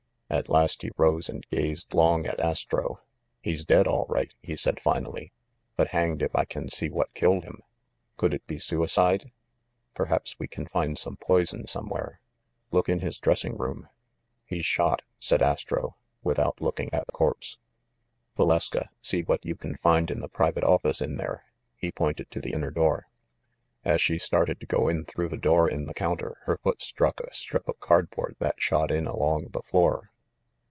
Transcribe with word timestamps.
At 0.33 0.47
last 0.47 0.81
he 0.81 0.91
arose, 0.97 1.27
and 1.27 1.45
gazed 1.49 1.93
long 1.93 2.25
at 2.25 2.39
Astro. 2.39 3.01
"He's 3.41 3.65
dead, 3.65 3.85
all 3.85 4.05
right," 4.07 4.33
he 4.41 4.55
said 4.55 4.81
finally; 4.81 5.33
"but 5.75 5.89
hanged 5.89 6.21
if 6.21 6.33
I 6.33 6.45
can 6.45 6.69
see 6.69 6.89
what 6.89 7.13
killed 7.13 7.43
him! 7.43 7.59
Could 8.15 8.33
it 8.33 8.47
be 8.47 8.57
suicide? 8.57 9.33
Perhaps 9.93 10.39
we 10.39 10.47
can 10.47 10.65
find 10.67 10.97
some 10.97 11.17
poison, 11.17 11.67
somewhere. 11.67 12.21
Look 12.71 12.87
in 12.87 12.99
the 12.99 13.11
dressing 13.21 13.57
room." 13.57 13.89
"He's 14.45 14.65
shot," 14.65 15.01
said 15.19 15.41
Astro, 15.41 15.97
without 16.23 16.61
looking 16.61 16.85
at 16.93 17.07
the 17.07 17.11
392 17.17 17.57
THE 18.37 18.45
MASTER 18.45 18.77
OF 18.77 18.85
MYSTERIES 18.85 18.87
corpse. 18.87 18.87
"Valeska, 18.87 18.89
see 19.05 19.23
what 19.23 19.45
you 19.45 19.55
can 19.57 19.75
find 19.75 20.09
in 20.09 20.21
the 20.21 20.29
private 20.29 20.63
office 20.63 21.01
in 21.01 21.17
there.'5 21.17 21.43
He 21.75 21.91
pointed 21.91 22.31
to 22.31 22.39
the 22.39 22.53
inner 22.53 22.71
door. 22.71 23.07
As 23.83 23.99
she 24.01 24.17
started 24.17 24.61
to 24.61 24.65
go 24.65 24.87
in 24.87 25.03
through 25.03 25.27
the 25.27 25.35
door 25.35 25.69
in 25.69 25.87
the 25.87 25.93
counter, 25.93 26.37
her 26.45 26.57
foot 26.57 26.81
struck 26.81 27.19
a 27.19 27.33
strip 27.33 27.67
of 27.67 27.81
cardboard 27.81 28.37
that 28.39 28.55
shot 28.61 28.91
in 28.91 29.07
along 29.07 29.49
the 29.49 29.61
floor. 29.61 30.07